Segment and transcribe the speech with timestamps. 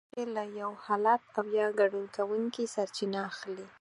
[0.03, 3.65] کوم چې له يو حالت او يا ګډون کوونکي سرچينه اخلي.